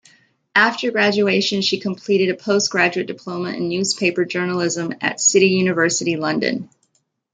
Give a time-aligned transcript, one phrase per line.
[0.55, 6.71] After graduation she completed a Postgraduate Diploma in Newspaper Journalism at City University, London.